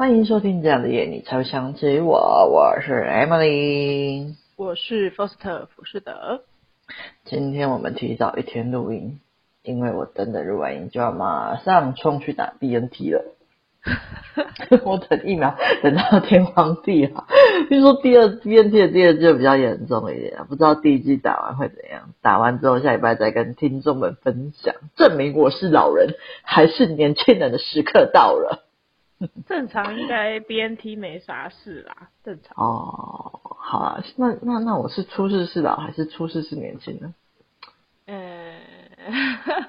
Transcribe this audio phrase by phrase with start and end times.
[0.00, 2.48] 欢迎收听这样的夜，你才会想起我。
[2.50, 6.40] 我是 Emily，我是 Foster 福士德。
[7.26, 9.20] 今天我们提早一天录音，
[9.62, 13.24] 因为我等的录完音就要马上冲去打 BNT 了。
[14.86, 17.26] 我等疫苗等到天荒地老。
[17.68, 22.08] 听说第二 BNT 的第二季比较严重一点，不知道第一季打完会怎样。
[22.22, 28.64] 打完之后下礼拜再跟听众们分享，证明我是老人还是年轻人的时刻到了。
[29.46, 32.54] 正常应该 BNT 没啥事啦， 正常。
[32.56, 37.14] 哦，好啊，那那那我是初试是老还是初试是年轻呢？
[38.06, 38.56] 呃，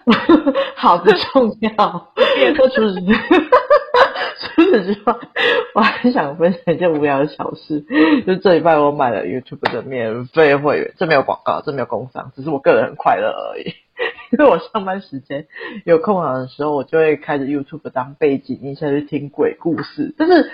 [0.75, 2.11] 好的，重要。
[2.35, 3.01] 别说初试。
[4.43, 5.15] 除此之外，
[5.75, 7.81] 我还想分享一件无聊的小事，
[8.25, 13.73] 就是这礼拜我买了 YouTube 的免费会员，这没有广告，这没有工商，只是我个人很快乐而已。
[14.37, 15.47] 因为我上班时间
[15.85, 20.15] 有空档的时候，我就会开着 YouTube 当背景音下去听鬼故事。
[20.17, 20.49] 但是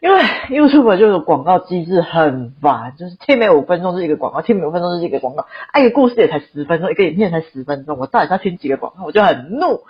[0.00, 9.82] 因为 YouTube 就是广告机制很烦，就是听每五分钟是一个广告，听每五分钟是一个广告，哎，一个故事也才十分钟，一个影片才十分钟，我到底要听几个广告，我就很怒。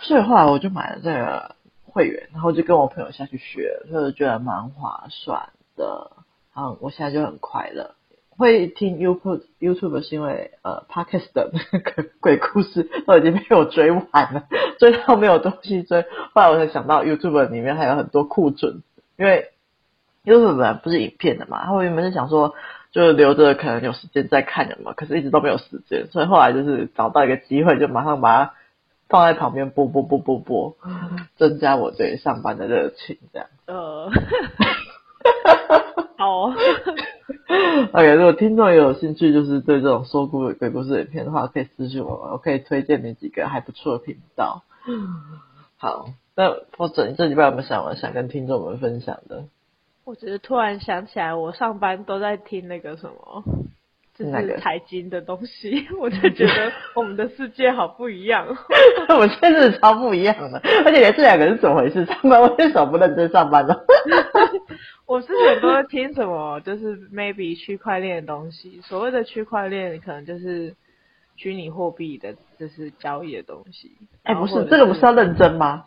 [0.00, 6.10] 所以后来我就买了这个会员，然后就跟我朋友下去学，就是觉得蛮划算的。
[6.54, 7.94] 然后我现在就很快乐。
[8.36, 14.44] 会听 YouTube YouTube 是因为呃 Podcast 的那个鬼故事都已经被我追完了，
[14.78, 16.02] 追到没有东西追。
[16.32, 18.82] 后来我才想到 YouTube 里面还有很多库存，
[19.16, 19.50] 因为
[20.24, 22.54] YouTube 本来不是影片的嘛，然后我原本是想说
[22.92, 28.54] 就留着可能有时间再看的嘛，可是一直都没有时间，所以后来就是找到一个机会，就马上把它
[29.08, 30.76] 放在旁边播播播播播，
[31.36, 33.48] 增加我对上班的热情，这样。
[33.66, 34.10] 呃。
[36.16, 36.52] 好
[37.92, 44.62] ，OK，如果听众也有兴趣，就是对这种说故鬼故事影片的话，可以私信我，我可以推荐你几个还不错的频道。
[45.76, 49.44] 好，那或者你这礼拜有没有想我想跟听众们分享的？
[50.04, 53.42] 我只是突然想起来，我上班都在听那个什么。
[54.16, 58.46] 就是财经的东西， 我就觉得我们的世界好不一样。
[59.10, 62.04] 我们现在是超不一样的，而且这两个是怎么回事？
[62.06, 63.74] 上班为什么不认真上班呢？
[65.06, 68.80] 我之前都在听什么，就是 maybe 区块链的东西。
[68.82, 70.74] 所谓的区块链，可能就是
[71.36, 73.92] 虚拟货币的，就是交易的东西。
[74.22, 75.84] 哎、欸，不是，这个不是要认真吗？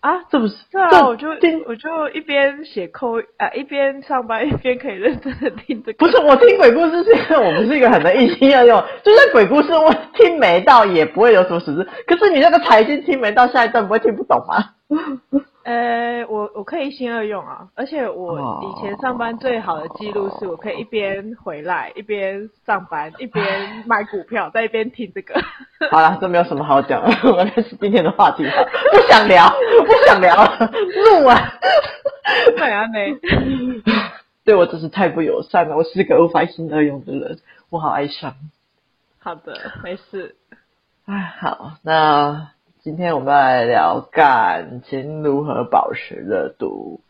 [0.00, 1.28] 啊，这不是对啊，我就
[1.66, 5.98] 我就一边写扣啊，一边上班一边可以认真的听这个。
[5.98, 11.86] 不是，我听鬼故事是因为我不是一个很能一心二用，就算鬼故事我听没到也不会有什么实质。
[12.06, 14.70] 可是你那个财经听没到，下一段不会听不懂吗？
[15.62, 23.44] 呃，我我可以一心二用啊，而且我以前上班最好的记录是我可以一边回来一边上班一边
[23.86, 25.40] 买股票，在一边听这个。
[25.90, 28.50] 好了，这没有什么好讲，我们开始今天的话题吧。
[28.92, 29.48] 不想聊，
[29.86, 30.34] 不想聊，
[31.20, 31.38] 怒啊！
[32.56, 33.82] 对啊，你
[34.44, 35.76] 对我真是太不友善了。
[35.76, 38.34] 我是个无法一心二用的人，我好哀伤。
[39.20, 40.34] 好的，没事。
[41.06, 42.48] 哎，好，那。
[42.82, 47.02] 今天我们来聊感情如何保持热度，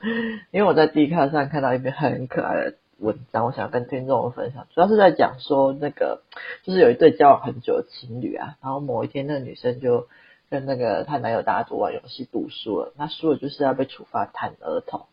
[0.50, 4.66] 因为我在 Dcard 上看到一篇很可爱的文章，我想跟听众们分享。
[4.74, 6.22] 主要是在讲说，那个
[6.64, 10.08] 就是有一对交往很久的情侣啊，然后某一天那个女生就
[10.50, 15.06] 跟那个她男友打赌玩游戏赌输了，那输了就是要被处罚弹额头。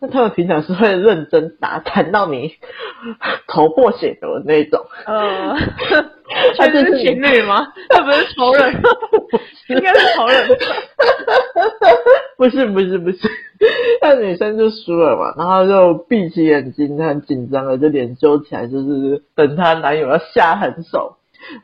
[0.00, 2.54] 那他们平常是会认真打，弹到你
[3.48, 4.84] 头破血流的那种。
[5.06, 5.56] 呃，
[6.58, 7.72] 他这是情侣吗？
[7.88, 8.82] 他不是仇人，
[9.68, 10.48] 应该是好人。
[12.36, 13.18] 不是不是不是，
[14.02, 21.16] 那女生就输了嘛，然后就闭起眼睛，很紧张的就脸揪起来，就是等她男友要下狠手。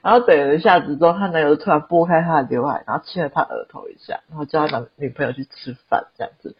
[0.03, 6.55] 然后等了一下子之后，她男友突然拨开她的刘海，然后亲了她额头一下，然后叫她男女朋友去吃饭，这样子，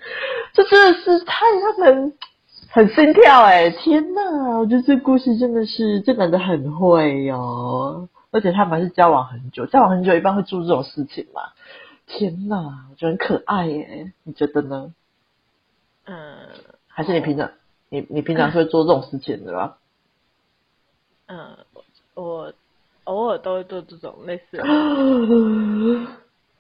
[0.55, 2.13] 这真的是太让人
[2.73, 3.69] 很心跳哎！
[3.71, 11.43] 天呐，我觉得这故事真的是这男的很会哦，而且他们还是交往很久，交往很久一般会做这种事情嘛。
[12.07, 14.95] 天哪，我觉得很可爱耶，你觉得呢？
[16.05, 16.49] 嗯，
[16.89, 17.51] 还是你平常
[17.89, 19.79] 你你平常是会做这种事情的吧？
[21.27, 21.57] 嗯，
[22.15, 22.53] 我。
[23.05, 24.63] 偶尔都会做这种类似的。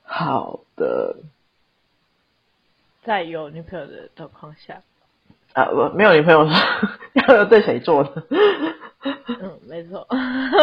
[0.02, 1.14] 好的，
[3.04, 4.82] 在有女朋友的状况下。
[5.52, 6.44] 啊，不，没有女朋友，
[7.12, 8.10] 要 要对谁做呢？
[9.02, 10.00] 嗯，没错。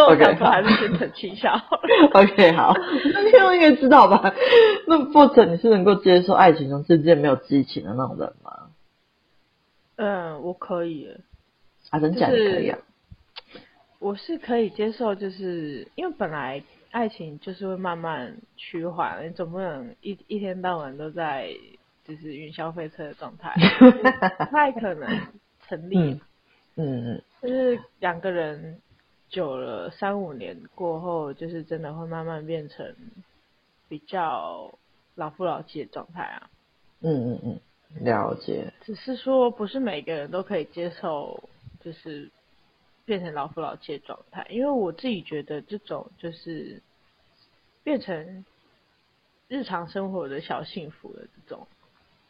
[0.09, 1.53] OK，好，还是先澄清一下。
[2.13, 2.73] OK，好，
[3.13, 4.33] 那听众应该知道吧？
[4.87, 8.69] 那或者你是能够接受爱情中之间没有激情的那种人吗？
[9.95, 11.09] 嗯，我可以。
[11.89, 12.77] 啊，真假的可以啊。
[13.99, 16.61] 我是可以接受，就是因为本来
[16.91, 21.49] 爱情就是会慢慢趋缓，你总不能一一天到晚都在
[22.07, 25.09] 就是云霄飞车的状态，不太可能
[25.67, 25.97] 成立。
[25.99, 26.21] 嗯
[26.79, 28.81] 嗯，就是两个人
[29.29, 32.95] 久了三五年过后，就是真的会慢慢变成
[33.87, 34.73] 比较
[35.15, 36.49] 老夫老妻的状态啊。
[37.01, 38.73] 嗯嗯嗯，了解。
[38.81, 41.43] 只是说不是每个人都可以接受，
[41.79, 42.27] 就是
[43.05, 46.81] 变成老夫老妻的状态，因为我自己觉得这种就是
[47.83, 48.43] 变成
[49.47, 51.67] 日常生活的小幸福的这种，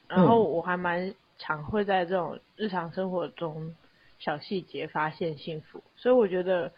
[0.09, 3.74] 然后我还蛮常会在这种日常生活中。
[4.19, 6.72] 小细节发现幸福，所以我觉得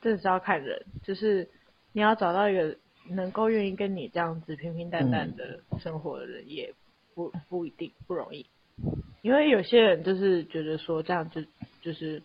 [0.00, 1.48] 这是要看人，就是
[1.92, 2.76] 你要找到一个
[3.08, 6.72] 能够愿意跟你这样子平平淡淡的生活的人，也
[7.14, 8.46] 不不一定不容易，
[9.22, 11.42] 因为有些人就是觉得说这样就
[11.80, 12.22] 就是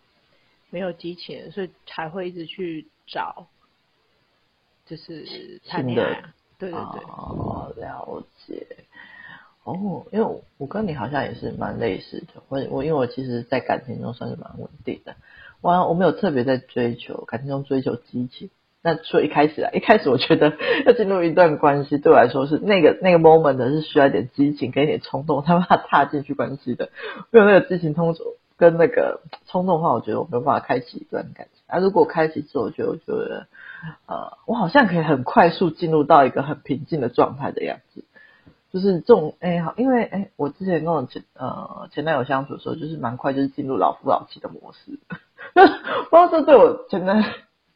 [0.70, 3.48] 没有激情，所以才会一直去找，
[4.86, 8.66] 就是谈恋爱啊，对对对，哦，了解。
[9.72, 15.14] 哦，因为我跟你好像也是蛮类似的，我我因为我其实，在感情中算是蛮稳定的，
[15.60, 18.50] 我我没有特别在追求感情中追求激情。
[18.80, 20.52] 那所以一开始啊，一开始我觉得
[20.86, 26.88] 要进入一段关系，对我来说是那个那个 moment 是需要一点激情跟一点冲动， 他怕踏进去关系的。
[27.30, 28.14] 没有那个激情通
[28.56, 31.62] 跟那个冲动的话，我觉得我没有办法开启一段感情。
[31.66, 33.46] 啊，如果开启之后，我觉得我觉得
[34.06, 38.04] 呃，我好像可以很快速进入到一个很平静的状态的样子。
[38.70, 44.98] 就是这种哎好，因为哎，我之前跟我前呃前男友相处的时候，就是蛮快就是进入老夫老妻的模式，
[45.54, 45.70] 不知
[46.10, 47.24] 道这对我前男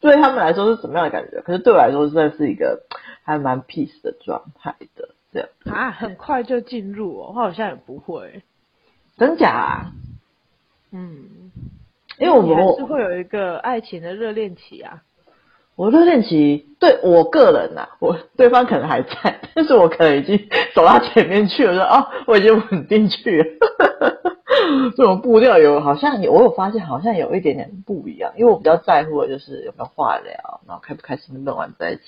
[0.00, 2.82] 对他们来说是什么样的感觉，可是对我来说，算是一个
[3.22, 8.42] 还蛮 peace 的状态的这样啊，很快就进入哦，我好像也不会，
[9.16, 9.92] 真假啊？
[10.90, 11.50] 嗯，
[12.18, 15.02] 因为我们还是会有一个爱情的热恋期啊。
[15.74, 23.46] 我热恋期对我个人呐、啊，我对方可能还在，但是我可能已经走到前面去了，说哦，我已经稳定去了。
[24.96, 32.02] 这种步调有好像有，我有发现好像有一点点不一样，因为我比较在乎的就是有没有话聊，然后开不开心能玩在一起，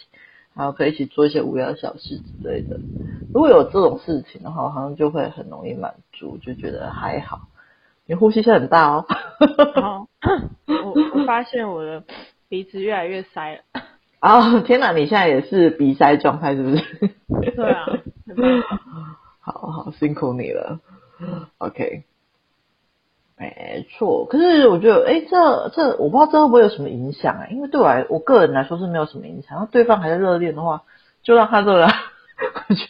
[0.54, 2.78] 然后可以一起做一些无聊小事之类的。
[3.32, 7.40] 如果有这种事情的话，好像就会很容易满足，就觉得还好。
[8.06, 9.06] 你呼吸声很大哦。
[10.66, 12.02] 我我发现我的。
[12.54, 13.62] 鼻子越来越塞了
[14.20, 14.60] 啊！
[14.62, 16.84] 天哪，你现在也是鼻塞状态是不是？
[17.56, 17.84] 对啊，
[19.42, 20.78] 好好辛苦你了。
[21.58, 22.04] OK，
[23.36, 24.26] 没错。
[24.26, 27.48] 可是我觉得，哎，这这我不知道这会不会有什么影响啊？
[27.50, 29.56] 因为对我来，我个人来说是没有什么影响。
[29.56, 30.84] 然后对方还在热恋的话，
[31.24, 31.88] 就让他热了。
[32.68, 32.84] 我觉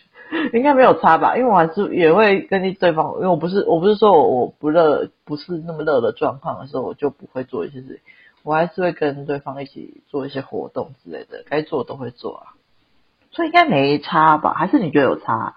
[0.52, 1.38] 得应该没有差吧？
[1.38, 7.96] 因为我还是也会根据对方，因为我不是我不是说我我不热，不是那么热的状况的时候，我就不会做一些事情。
[8.44, 12.52] 我还是会跟对方一起做一些活动之类的，该做的都会做啊，
[13.30, 14.52] 所以应该没差吧？
[14.52, 15.56] 还是你觉得有差？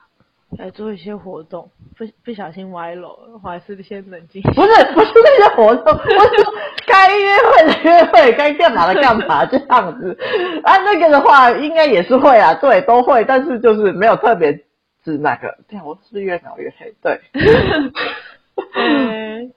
[0.57, 4.41] 来做一些活动，不不小心歪楼了，我还是先冷静。
[4.55, 6.53] 不是不是那些活动，我说
[6.85, 10.17] 该约会的约会，该干嘛的干嘛这样子。
[10.63, 14.53] 啊，那个的话应该也是会啊，对，都会，但是就是没有特别
[15.03, 15.57] 指哪个。
[15.67, 16.95] 对啊，我是不是越描越黑？
[17.01, 17.19] 对。
[18.73, 19.53] 嗯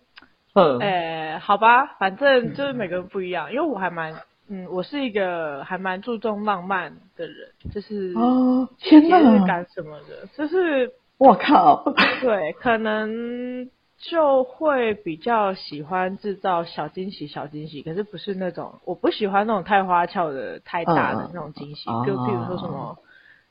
[0.54, 4.14] 嗯，哎，好吧，反正就是每个人不一样，因为我还蛮，
[4.48, 11.84] 嗯，我是一个还蛮注重浪漫的人，就是哦，天哪，节日感什么的，就是我靠，
[12.20, 22.98] 对，可能就会比较喜欢制造小惊喜，小惊喜，可是不是那种，我不喜欢那种太花俏的、太大的那种惊喜，就比如说什么，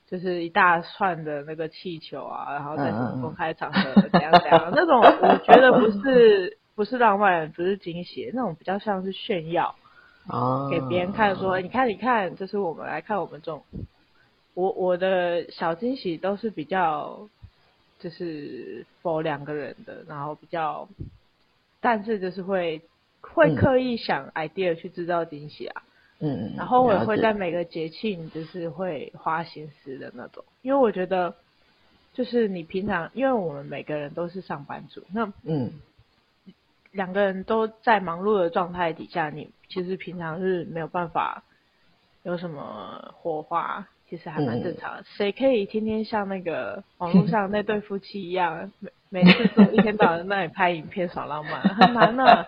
[0.10, 6.59] 就是一大串的那个气球啊，然后在什么公开场合怎样怎样，那种我觉得不是。
[6.80, 9.76] 不是浪漫，不是惊喜，那种比较像是炫耀，
[10.30, 13.62] 哦，给别人看说，你看，你看，这是我们来看我们这种，
[14.54, 17.28] 我我的小惊喜都是比较，
[18.00, 20.88] 就是 for 两个人的，然后比较，
[21.82, 22.82] 但是就是会
[23.20, 25.84] 会刻意想 idea 去制造惊喜啊，
[26.22, 31.36] 嗯嗯，然后我也会在每个节庆就是会花心思的那种，因为我觉得，
[32.14, 35.74] 就是你平常，因为我们每个人都是上班族，那嗯。
[36.92, 41.44] 两个人都在忙碌的状态底下，你其实平常是没有办法
[42.24, 45.04] 有什么火花，其实还蛮正常的。
[45.18, 48.72] 谁、嗯、可以天天像那个网络上那对夫妻一样，
[49.12, 52.46] 每每次都一天到晚在那里拍影片耍浪漫， 很难呢、啊。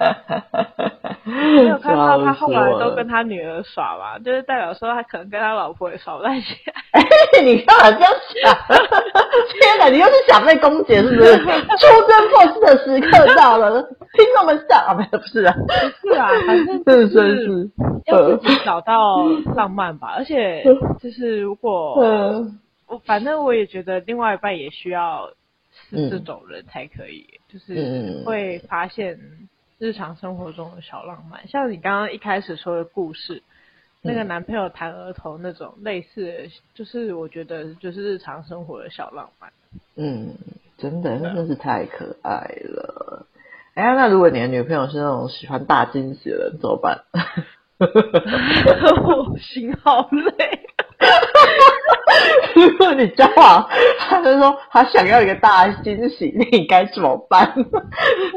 [1.23, 6.73] 没有看到他后来都跟他女儿耍嘛，就是代表说他可能跟他老婆也耍不太起来。
[6.91, 7.03] 哎，
[7.43, 8.11] 你干嘛这样
[8.43, 8.55] 想？
[9.59, 11.37] 天哪，你又是想被攻击是不是？
[11.41, 11.47] 出
[12.07, 13.81] 征破事的时刻到了，
[14.13, 15.55] 听众们笑啊，没有不是啊，
[16.01, 17.69] 不是啊，反正就是，是，是
[18.07, 19.23] 要自己找到
[19.55, 20.13] 浪漫吧。
[20.17, 20.63] 而且
[20.99, 21.95] 就是如果
[22.87, 25.29] 我反正我也觉得另外一半也需要
[25.71, 29.19] 是这种人才可以，嗯、就是会发现
[29.79, 33.43] 日常生活中的小浪漫，嗯、像你刚刚一开始说的故事，嗯、
[34.03, 36.33] 那个男朋友弹额头那种类似的，
[36.73, 39.51] 就是我觉得就是日常生活的小浪漫。
[39.95, 40.35] 嗯，
[40.77, 43.25] 真的，真的是太可爱了。
[43.73, 47.05] 哎呀，那如果你的女朋友是那种喜欢大惊喜的人，怎么办？
[47.79, 50.59] 我心好累。
[52.55, 53.67] 如果你交往，
[53.99, 57.53] 他就说他想要一个大惊喜，你该怎么办？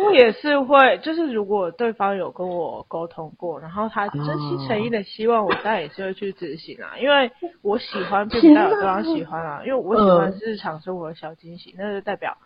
[0.04, 6.96] 我也是会，就是如果对方有跟我沟通过，然后他真心诚意的希望我，当然也是会去执行啊。
[6.98, 7.30] 因为
[7.62, 9.62] 我喜欢，并不代表对方喜欢啊。
[9.64, 12.36] 因为我喜欢日常生活的小惊喜，那就代表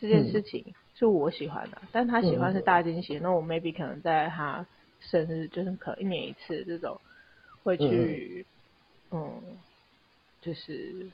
[0.00, 1.78] 这件事情是我喜欢的。
[1.92, 4.66] 但他喜欢是大惊喜，那我 maybe 可能在他
[5.00, 7.00] 生日，就是可能一年一次这种，
[7.62, 8.44] 会去，
[9.10, 9.30] 嗯。
[10.42, 11.06] 就是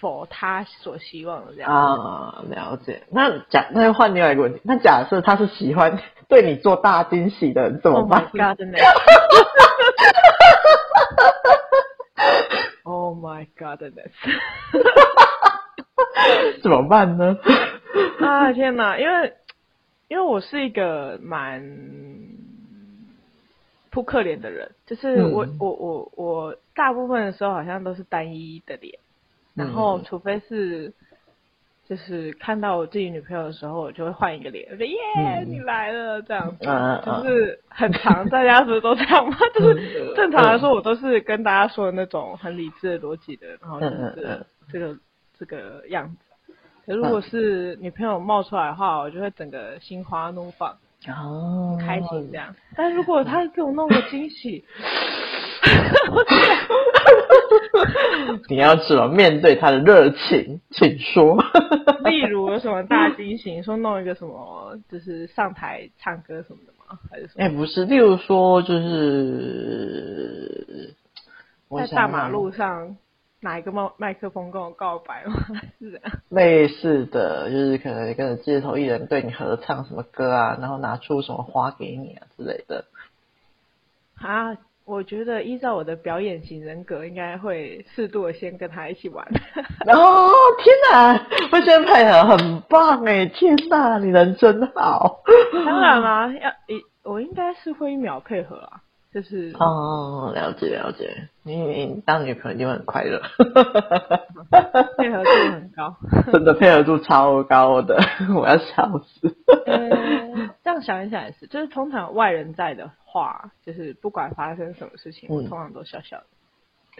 [0.00, 3.02] 否他所希望的这样啊，了解。
[3.10, 5.98] 那假那就换另外一个问题，那假设他是喜欢
[6.28, 8.58] 对你做大惊喜的人怎么办？Oh my god！
[8.58, 8.78] 真的。
[12.84, 13.80] Oh my god！
[13.80, 14.02] 真的。
[16.62, 17.36] 怎么办呢？
[18.20, 18.96] 啊天哪！
[18.98, 19.34] 因为
[20.08, 21.60] 因为我是一个蛮。
[23.96, 28.98] 扑克脸的人，就是我、嗯、我我我大部分的时候好像都是单一的脸，
[29.54, 30.92] 然后除非是
[31.88, 36.20] 就是看到我自己女朋友的时候，我就会换一个脸，我说耶、嗯、你来了！
[36.20, 39.38] 这样子，啊、就是很常大家是不是都这样吗？
[39.58, 44.94] 就是正常来说，我都是跟大家说的那种很理智的逻辑的，然后就是这个
[45.38, 46.54] 这个样子。
[46.84, 50.76] 可如果是女朋友冒出来的话，我就会整个心花怒放。
[51.08, 52.52] 哦，开心这样。
[52.74, 54.64] 但如果他给我弄个惊喜，
[58.48, 60.60] 你要怎么面对他的热情？
[60.70, 61.36] 请说。
[62.04, 63.62] 例如有什么大惊喜？
[63.62, 66.98] 说弄一个什么，就是上台唱歌什么的吗？
[67.10, 67.44] 还是什么？
[67.44, 67.84] 哎、欸，不是。
[67.84, 70.94] 例如说，就是
[71.70, 72.96] 在大马路上。
[73.40, 75.34] 拿一个麦麦克风跟我告白吗？
[75.78, 76.12] 是这样。
[76.30, 82.84] 类似的就是可能跟着街头艺人对你合唱什么歌啊，然后拿出什么花给你啊之类的。
[84.20, 89.24] 啊，我觉得依照我的表演型人格，应该会适度的先跟他一起玩。
[89.86, 90.32] 哦，
[90.64, 91.18] 天哪，
[91.50, 93.26] 会先配合，很棒哎！
[93.26, 95.22] 天哪，你人真好。
[95.52, 98.80] 当然啦，要一我应该是会一秒配合啊。
[99.16, 103.18] 就是哦，了解了解，你你当女朋友一定会很快乐，
[104.98, 105.96] 配合度很高，
[106.30, 107.98] 真的配合度超高的，
[108.36, 109.34] 我要笑死。
[109.64, 116.26] 欸、这样想一想也是，就是通常外人在的话，就是不管发生什么事情，嗯、我通常都笑笑的。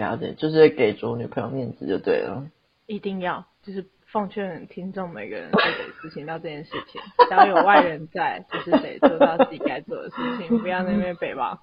[0.02, 2.46] 了解，就是给足女朋友面子就对了。
[2.86, 5.66] 一定要，就是奉劝听众每个人都得
[6.00, 11.58] 执行到这件事情，只要有外人在，就是得做到自己该做的事情，不要那边北吧。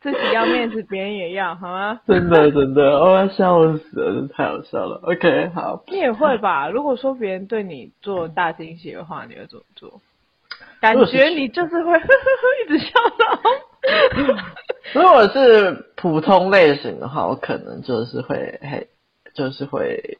[0.00, 2.00] 自己要面子，别人也要，好吗？
[2.06, 5.00] 真的真的，我要笑死了，这太好笑了。
[5.02, 5.82] OK，好。
[5.88, 6.68] 你也会吧？
[6.68, 10.00] 如果说别人对你做大惊喜的话，你会怎么做？
[10.80, 13.40] 感觉你就是会呵呵呵一直笑到。
[14.94, 18.86] 如果是普通类型的话，我可能就是会，嘿，
[19.34, 20.18] 就是会，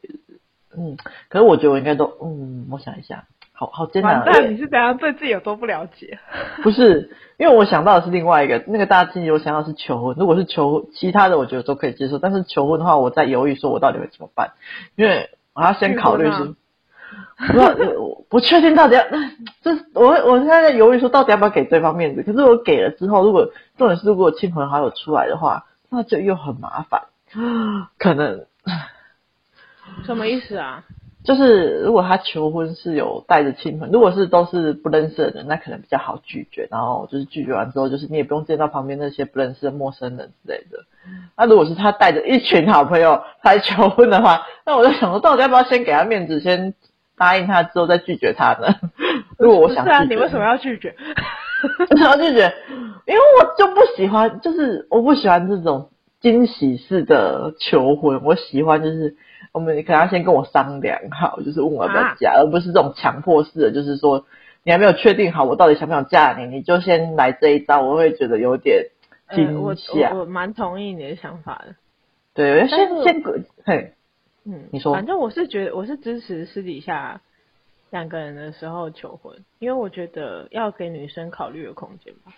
[0.76, 0.96] 嗯。
[1.28, 3.24] 可是我觉得我应该都，嗯，我想一下。
[3.58, 4.22] 好好艰难。
[4.24, 6.16] 那你是怎样对自己有多不了解？
[6.62, 10.14] 不是，因为我想到的是另外一个那个大惊喜，我想到是求婚。
[10.16, 12.20] 如果是求其他的，我觉得都可以接受。
[12.20, 14.52] 但是求婚的话，我在犹豫，说我到底会怎么办？
[14.94, 16.54] 因为我要先考虑是，
[17.52, 17.60] 不
[18.00, 19.02] 我不确定到底要，
[19.60, 22.22] 这我我现在在犹豫说到底要不要给对方面子。
[22.22, 27.02] 可是我给了之后，如果重点是如果亲朋好友出来的话，那就又很麻烦。
[27.98, 28.46] 可能
[30.04, 30.84] 什么意思啊？
[31.24, 36.68] 就是如果他求婚是有带着亲朋，如果是都是不认识的人，那可能比较好拒绝。
[36.70, 40.78] 然后就是拒绝完之后，就是你也不用见到旁边那些不认识的陌生人之类的。
[41.36, 46.72] 那如果是他带着一群好朋友来求婚的话，那我就想说，到底要不要先给他面子，先
[47.16, 48.74] 答应他之后再拒绝他呢？
[49.38, 50.94] 如果我想拒绝，是啊，你为什么要拒绝？
[51.80, 52.54] 为什么要拒绝？
[53.06, 59.16] 因为我就不喜欢，就是我不喜欢这种惊喜式的求婚，我喜欢就是。
[59.52, 64.26] 我们可能要先跟我商量好，就是问我要不要嫁，啊、而不是这种强迫式的，就是说
[64.62, 68.86] 你还没有确定好我到底想不想嫁你，你就先来这一招，我会觉得有点
[69.30, 70.14] 惊吓、呃。
[70.14, 71.74] 我我蛮同意你的想法的。
[72.34, 73.22] 对，先是先
[73.64, 73.92] 嘿，
[74.44, 77.20] 嗯，你说，反正我是觉得我是支持私底下
[77.90, 82.32] 两个人的时候求婚，因为我觉得要给女生考虑的空间吧。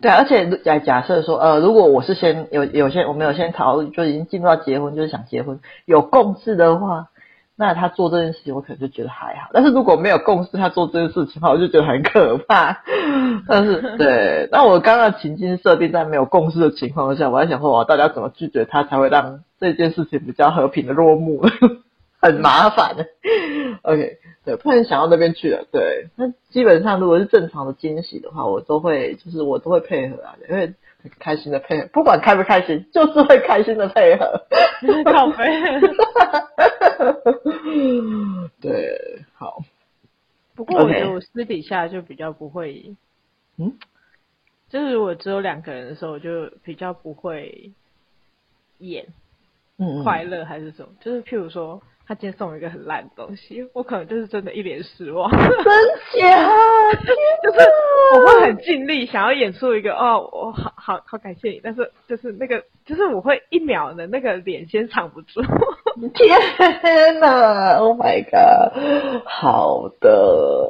[0.00, 7.08] 对，而且假假设说，呃，如果我是先有有些我们有先讨论，就已经进入到结婚，就是想结婚有共识的话，
[7.56, 9.50] 那他做这件事情，我可能就觉得还好。
[9.52, 12.76] 但是如果没有共识，他做这件事情的话，我就觉得很可怕。
[13.48, 21.46] 但是，对，那我刚刚情境设定在没有共识的情况下，我还想说，我大家怎么拒绝他，才会让这件事情比较和平的落幕？
[22.24, 23.06] 很麻烦的。
[23.82, 25.66] OK，对，突然想到那边去了。
[25.70, 30.72] 对，那基本上如果是正常的惊喜的话，我都会，就是我都会配合啊，因为。
[31.18, 34.40] 开心的配合，不管开不开心，就是会开心的配合。
[35.12, 35.44] 靠背。
[38.58, 39.62] 对，好。
[40.54, 42.96] 不过我觉得我私底下就比较不会，
[43.58, 43.76] 嗯，
[44.70, 47.70] 就是我只有两个人的时候，我就比较不会
[48.78, 49.04] 演，
[49.76, 51.82] 嗯，快乐还是什么，就是譬如说。
[52.06, 55.30] 他今天送我一个很烂的东西，我可能就是真的一脸失望。
[55.30, 55.40] 真
[56.20, 56.50] 假？
[57.42, 57.58] 就是
[58.14, 65.40] 我会很尽力想要演出一个哦，我好好好感谢你，但是就是那个就是我会一秒的那个脸先藏不住。
[66.14, 69.22] 天哪！Oh my god！
[69.24, 70.68] 好的。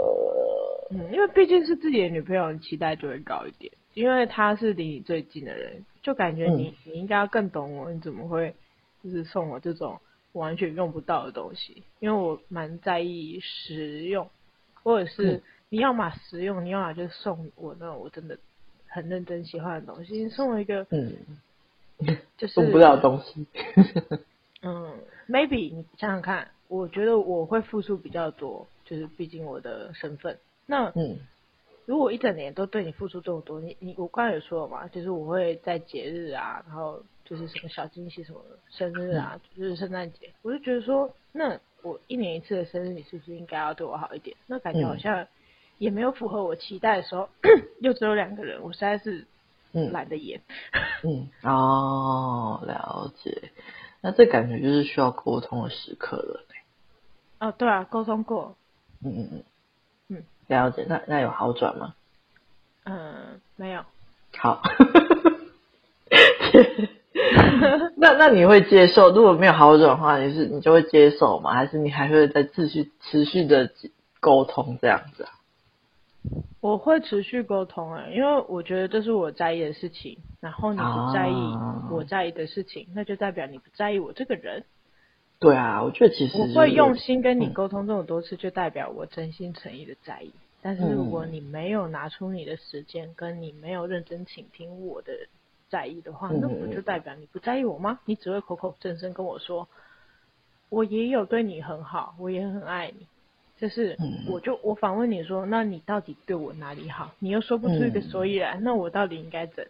[0.91, 3.73] 嗯，因为毕竟是自己的女朋友，期待就会高一点。
[3.95, 8.55] 因为她是离你最近的人，就感觉你、嗯、你应该要更懂我，你怎么会
[9.03, 9.99] 就是送我这种？
[10.35, 14.29] 完全用不到的东西，因为我蛮在意实用，
[14.83, 18.37] 或者是你要嘛实用，你要嘛就送我那种我真的
[18.89, 20.23] 很认真喜欢的东西。
[20.25, 21.17] 你送我一个，嗯，
[22.37, 23.47] 就是送不了东西。
[24.63, 24.99] 嗯
[25.29, 30.37] ，maybe 你想想看，我觉得我会付出比较多，就是毕竟我的身份。
[30.67, 31.19] 那嗯，
[31.87, 37.01] 如果一整年都对你付出这么多，你你我刚才有说了嘛，就是我会在节日啊，然后。
[37.25, 44.37] 就是什么小惊喜什么的，生日啊，就是圣诞节，我就觉得说，那我一年一次的生日，你是不是应该要对我好一点？
[44.47, 45.27] 那感觉好像
[45.79, 47.29] 也没有符合我期待的时候，
[47.81, 49.27] 又只有两个人，我实在是
[49.73, 50.41] 懒得演。
[51.03, 53.51] 嗯， 嗯，哦，了解。
[54.01, 56.45] 那这感觉就是需要沟通的时刻了。
[57.41, 58.57] 哦，对啊，沟通过。
[59.03, 59.45] 嗯嗯嗯
[60.09, 60.85] 嗯，了解。
[60.89, 61.95] 那那有好转吗？
[62.85, 63.83] 嗯，没有。
[64.37, 64.63] 好。
[67.97, 69.11] 那那你会接受？
[69.11, 71.55] 如果没有好转的话，你是你就会接受吗？
[71.55, 73.71] 还是你还会再继续持续的
[74.21, 75.31] 沟通这样子啊？
[76.61, 81.35] 我会持续沟通哎、欸，因为我觉得这是我在意的事情，然后你不在意
[81.91, 84.65] 我在意的事情，啊、那就代表你不在意我这个人。
[85.39, 90.33] 对啊，我觉得其实我会用心跟你沟通这么多次，就代表我真心诚意的在意。
[90.63, 95.13] 但是如果你没有拿出你的时间，跟你没有认真倾听我的。
[95.75, 97.99] 在意的话，那不就代表你不在意我吗？
[98.05, 99.67] 你只会口口声声跟我说，
[100.69, 103.09] 我也有对你很好，我也很爱你。
[103.59, 103.97] 就是，
[104.29, 107.11] 我就我反问你说，那你到底对我哪里好？
[107.19, 109.67] 你又说不出一个所以然，那我到底应该怎？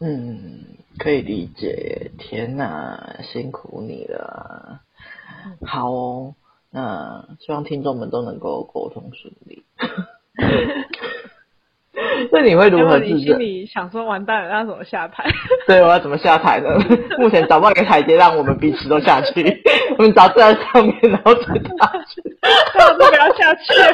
[0.00, 0.64] 嗯，
[0.98, 2.10] 可以理解。
[2.18, 4.82] 天哪，辛苦你了。
[5.66, 6.34] 好哦，
[6.70, 9.64] 那希望听众们都能够沟通顺利。
[12.32, 13.14] 那你会如何自责？
[13.14, 15.24] 你心里想说完蛋了，那怎么下台？
[15.68, 16.68] 对，我要怎么下台呢？
[17.18, 19.62] 目前找不到一个台阶，让我们彼此都下去。
[19.98, 21.52] 我们找在上面，然后再下
[22.08, 22.22] 去。
[22.72, 23.92] 不要下去了，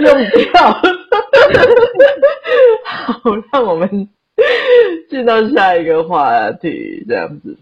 [0.00, 0.72] 用掉。
[2.84, 3.20] 好，
[3.52, 4.08] 让我们
[5.08, 7.56] 进到下一个话题，这样子。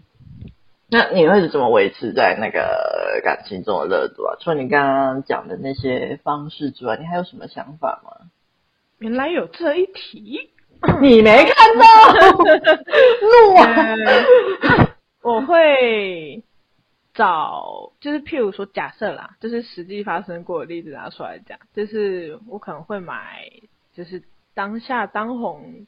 [0.89, 4.35] 那你会是怎么维持在那个感情中的热度啊？
[4.39, 8.11] 除了你刚刚讲的那些方式之外，你还有什么想法吗？
[9.03, 10.49] 原来有这一题，
[11.01, 11.83] 你没看到？
[13.19, 14.95] 怒啊！
[15.21, 16.41] 我会
[17.13, 23.51] 找，就是譬如说，假设啦，就是实际发生过的例子拿出来讲，就是我可能会买，
[23.93, 25.85] 就是当下当红，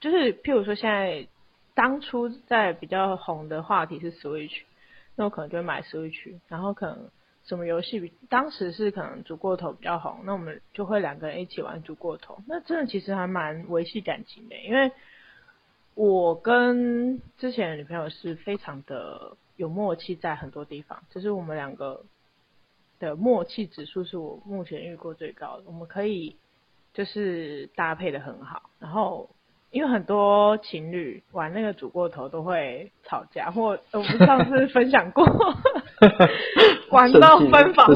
[0.00, 1.28] 就是譬如说现在
[1.76, 4.62] 当初在比较红的话题是 Switch，
[5.14, 7.08] 那我可能就会买 Switch，然后可能。
[7.48, 12.38] 什么游戏当时是可能煮过头比较红，那我们就会两个人一起玩煮过头。
[12.46, 14.92] 那真的其实还蛮维系感情的，因为
[15.94, 22.04] 我跟之前的女朋友是非常的有默契，在很多地方，就是我们两个
[22.98, 25.64] 的默契指数是我目前遇过最高的。
[25.66, 26.36] 我们可以
[26.92, 29.30] 就是搭配的很好，然后。
[29.70, 35.26] 因为很多情侣玩那个主过头都会吵架，或我们上次分享过，
[36.90, 37.86] 玩到分房。
[37.88, 37.94] 我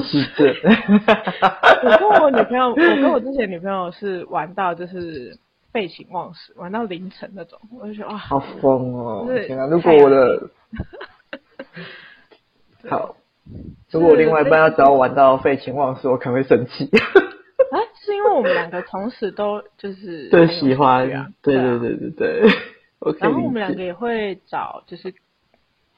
[1.99, 5.37] 跟 我女朋友，我跟我之前女朋友是玩到就是
[5.73, 9.27] 废寝忘食，玩到凌晨那种，我就觉得哇，好疯哦！
[9.47, 10.49] 天啊，如果我的
[12.89, 13.17] 好，
[13.91, 16.89] 如果我另外一半要找我玩到废寝忘食，我可能会生气。
[17.71, 21.09] 哎，是因为我们两个同时都就是 对喜欢，
[21.43, 22.51] 对对对对对。
[23.19, 25.13] 然后我们两个也会找，就是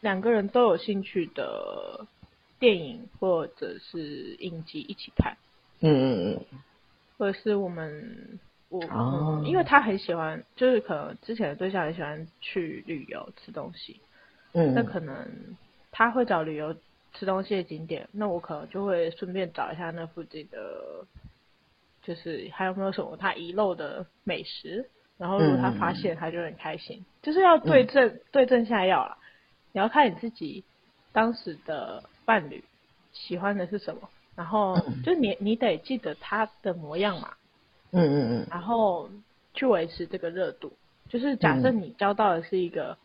[0.04, 2.06] 两个人都有兴趣的
[2.58, 5.34] 电影或者是影集一起看。
[5.80, 6.58] 嗯嗯嗯。
[7.16, 8.38] 或者是我们
[8.68, 13.98] 我、哦嗯，因为他很喜欢，就是可能之前的对象很喜欢去旅游吃东西。
[14.52, 14.74] 嗯。
[14.74, 15.26] 那可能
[15.90, 16.76] 他会找旅游
[17.14, 21.06] 吃东西的景点，那我可能就会顺便找一下那附近的，
[22.02, 24.86] 就是还有没有什么他遗漏的美食。
[25.16, 26.98] 然后如果他发现，他就很开心。
[26.98, 29.16] 嗯、就是要对症、嗯、对症下药了。
[29.74, 30.62] 你要看你自己
[31.12, 32.62] 当时的伴侣
[33.12, 37.34] 喜欢的是什么，然后就你你得记得他的模样嘛。
[37.90, 38.46] 嗯嗯嗯。
[38.48, 39.10] 然后
[39.52, 40.72] 去维持这个热度。
[41.08, 42.96] 就是假设你交到的是一个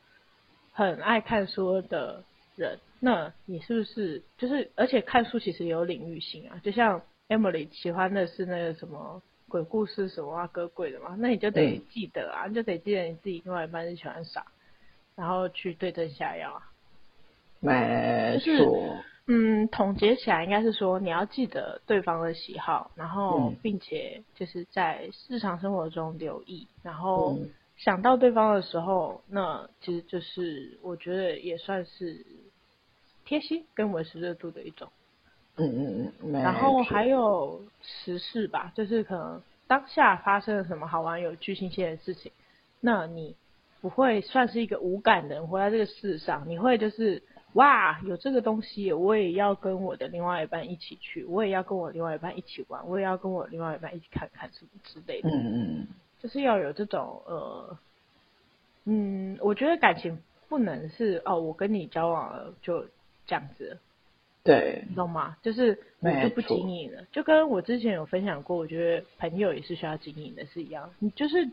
[0.72, 2.24] 很爱看书的
[2.56, 6.62] 人，那你是不是就是而且看书其实有领域性啊？
[6.64, 9.22] 就像 Emily 喜欢的是那个什么。
[9.50, 14.46] 鬼故事什么啊，歌鬼的嘛，那你就得记得啊，你就得记得你自己另外一半是喜欢啥，
[15.20, 16.72] 然后去对症下药啊。
[17.60, 18.56] 没错。
[18.56, 27.38] 就是，嗯，总结起来应该是说，你要记得对方的喜好，然后并且就是在日常生活中留意，然后
[27.78, 32.26] 想到对方的时候，那其实就是我觉得也算是
[33.26, 34.90] 贴心跟维持热度的一种。
[35.58, 42.32] 嗯嗯嗯，然后还有时事吧，就是可能当下发生了什么好玩、有趣、新鲜的事情，
[42.80, 43.36] 那你
[43.82, 55.30] 不会算是一个无感的人活在这个世上，你会就是哇，有这个东西，我也要跟我的另外一半一起去，我也要跟我另外一半一起玩，我也要跟我另外一半一起看看什么之类的。
[55.30, 55.88] 嗯嗯，
[56.22, 57.78] 就是要有这种呃，
[58.86, 62.86] 嗯，我觉得感情不能是哦，我跟你交往了就
[63.26, 63.78] 这样子。
[64.44, 65.38] 对，你懂吗？
[65.42, 70.92] 就是我就不经营了，就跟我之前有分享过，我觉得朋友也是需要经营的，是一样。
[71.00, 71.50] 你就是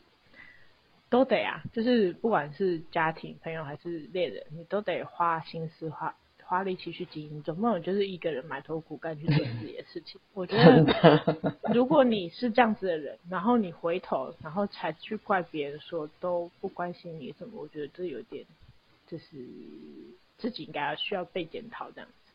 [1.09, 7.42] 都得啊，就是不管是家庭、朋友还是恋人，你都得花心思、花花力气去经营。
[7.42, 10.21] 总不能就是一个人埋头苦干去做自己的事情。
[10.35, 18.45] 我觉得，如果你是这样子的人，然后你回头，然后才去怪别人说都不关心你什么，我觉得这有点
[19.07, 19.25] 就是
[20.38, 22.33] 自己应该要需要被检讨这样子。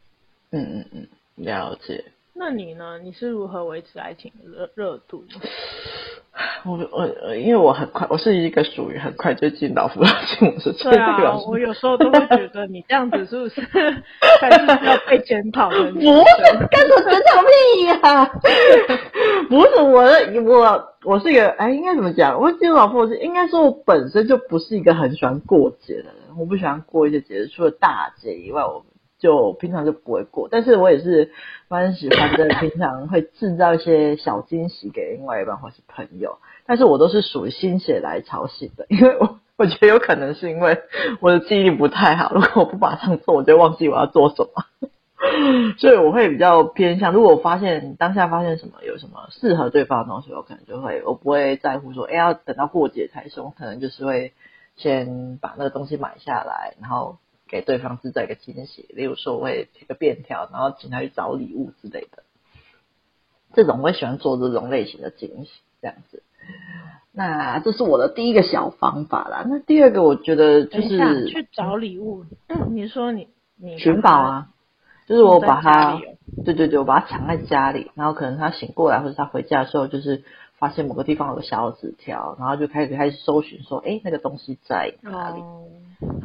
[0.52, 2.04] 嗯嗯嗯，了解。
[2.34, 2.98] 那你呢？
[3.00, 5.42] 你是如何维持爱情的热热度呢？
[6.66, 10.72] 我我因为我很快，我是一个属于很快就进老夫老妻模式。
[10.82, 13.62] 对啊，我有时候都会觉得你这样子是不是
[14.40, 15.92] 才是要被检讨的？
[15.92, 16.08] 不是，
[16.70, 18.26] 干什么检讨屁呀？
[19.50, 22.40] 不是我的，我我是一个哎，应该怎么讲？
[22.40, 28.86] 我进老夫老妻，应该说我本身就不是一个很喜欢过节的人，我不喜欢过一些节日，除了大节以外，我。
[29.22, 31.32] 就平常就不会过，但是我也是
[31.70, 40.82] 蛮喜欢的，平常会制造一些小惊喜给另外一半或是朋友，但是我都是属于心血来潮型的， 因为我我觉得有可能是因为
[41.20, 44.90] 我的记忆力不太好，如果我不马上做，我就忘记我要做什么，
[45.78, 54.34] 所以我会比较偏向，如果我发现当下发现什么有什么适合对方的东西，我可能就会，我不会在乎说，哎，要等到过节才送，可能就是会
[54.78, 57.18] 先把那个东西买下来，然后。
[57.52, 62.24] 给对方制造一个惊喜，例如说我会贴个便条，然后请他去找礼物之类的。
[63.54, 66.24] 这种我也喜欢做这种类型的惊喜，这样子。
[67.12, 69.46] 那这是我的第一个小方法啦。
[69.46, 72.24] 那第二个我觉得就是去找礼物。
[72.48, 74.48] 嗯，你说你你寻宝啊？
[75.08, 76.00] 就是我把它，
[76.46, 80.24] 对对对，我把它藏在家里，然后可能他醒过来或者他回家的时候，就是
[80.58, 85.42] 发现某个地方有个小纸条，然后就开始开始搜寻，说，哎，那个东西在哪里？
[85.42, 85.66] 哦，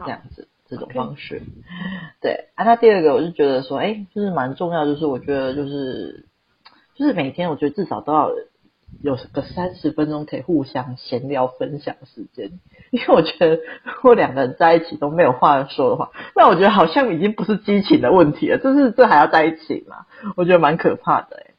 [0.05, 0.47] 这样子。
[0.68, 1.42] 这种方式.
[2.20, 2.64] 对啊。
[2.64, 6.26] 那第二个，我就觉得说，哎，就是蛮重要，就是我觉得就是
[6.94, 8.31] 就是每天，我觉得至少都要
[9.02, 12.59] 有个三十分钟可以互相闲聊分享时间。
[12.90, 20.07] 因为我觉得，如果两个人在一起都没有话说的话，那我觉得好像已经不是激情的问题了，就是这还要在一起嘛？
[20.37, 21.55] 我觉得蛮可怕的哎。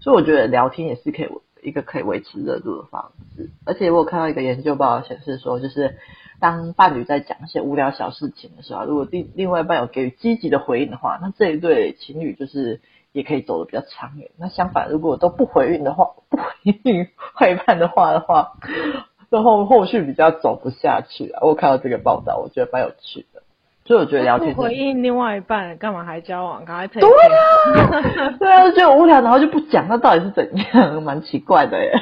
[0.00, 1.28] 所以我觉得聊天也是可以
[1.62, 3.50] 一个可以维持热度的方式。
[3.66, 5.96] 而且我有看到一个研究报告显示说，就是。
[6.40, 12.80] 当伴侣在讲一些无聊小事情的时候，如果另另外一半有给予积极的回应的话，那这一对情侣就是
[13.12, 14.30] 也可以走得比较长远。
[14.38, 17.06] 那相反，如果都不回应的话， 不回应另
[17.40, 18.54] 外一半的话的话，
[19.28, 21.40] 然后后续比较走不下去啊。
[21.42, 23.42] 我看到这个报道，我觉得蛮有趣的。
[23.90, 26.64] 所以我觉得聊天不回应另外一半，干嘛还交往？
[26.64, 27.00] 赶快退。
[27.00, 31.02] 对啊， 对啊，就无聊，然后就不讲，那到底是怎样？
[31.02, 31.92] 蛮奇怪的耶。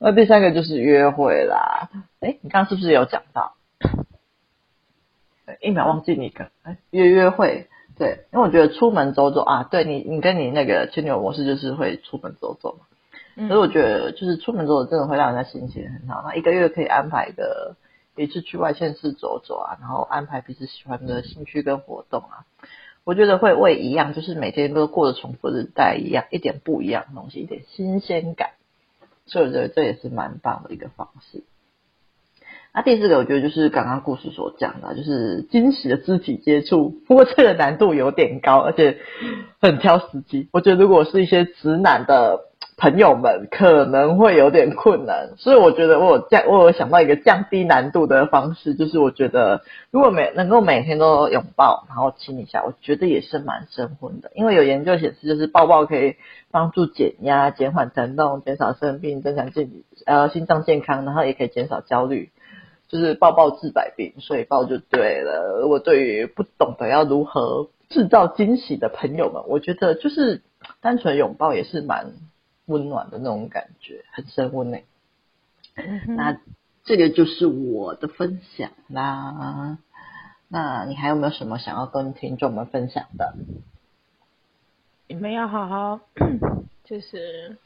[0.00, 1.88] 那第三个就是约会啦。
[2.20, 3.54] 哎，你刚刚是不是有讲到？
[5.62, 13.48] 一秒忘记你个哎，约约会，对，因为我觉得出门走走啊，对你，你跟你那个前女友模式就是会出门走走嘛。
[13.48, 16.22] 所以我觉得就是出门走走真的会让人家心情很好。
[16.28, 17.76] 那一个月可以安排一个。
[18.16, 22.46] 一次去外县市走走啊，然后安排彼此喜欢的兴趣跟活动啊。
[23.04, 28.50] 我觉得会为一样，就是每天都过着重复的日带一样，一点不一样的东西，一点新鲜感。
[29.26, 31.42] 所以我觉得这也是蛮棒的一个方式。
[32.72, 36.90] 那第四个，我觉得就是刚刚故事所讲的，就是惊喜的肢体接触。
[37.06, 38.98] 不过这个难度有点高，而且
[39.60, 40.48] 很挑时机。
[40.52, 42.50] 我觉得如果是一些直男的。
[42.76, 54.32] 朋友们可能会有点困难，所以我觉得我有降，我有想到一个降低难度的方式，就是我觉得如果每能够每天都拥抱，然后亲一下，我觉得也是蛮升温的。
[54.34, 56.16] 因为有研究显示，就是抱抱可以
[56.50, 59.70] 帮助减压、减缓疼痛、减少生病、增强健
[60.04, 62.30] 呃心脏健康，然后也可以减少焦虑，
[62.88, 65.60] 就是抱抱治百病，所以抱就对了。
[65.60, 70.42] 如果对于不懂得要如何制造惊喜的朋友们，我觉得就是
[70.80, 72.14] 单纯拥抱也是蛮。
[72.66, 74.78] 温暖的那种感觉，很升温呢。
[76.06, 76.38] 那
[76.84, 79.78] 这个就是我的分享啦。
[80.48, 83.34] 那你还有没有什么想要跟听众们分享的？
[85.08, 86.00] 你们要好好，
[86.84, 87.56] 就是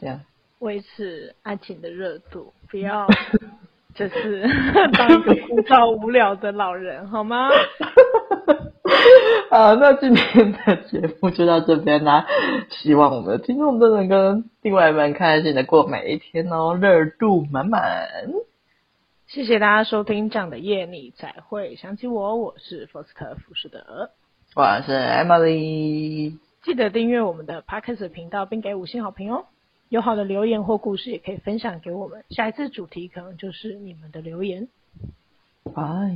[0.00, 0.20] 这样
[0.58, 3.06] 维持爱情的热度，不要
[3.94, 4.48] 就是
[4.94, 7.48] 当一个枯燥无聊的老人，好吗？
[9.50, 12.26] 好，那今天的节目就到这边啦。
[12.70, 18.08] 希望我们的听众都能跟另外一半开心的过每一天哦，热度满满。
[19.26, 22.36] 谢谢大家收听，这样的夜你才会想起我。
[22.36, 24.10] 我是福斯特福士德，
[24.54, 26.38] 我是 Emily。
[26.62, 29.46] 记得订阅我们的 Podcast 频道，并给五星好评哦。
[29.88, 32.24] 有好的留言或故事，也可以分享给我们。
[32.30, 34.68] 下一次主题可能就是你们的留言。
[35.74, 36.14] 拜。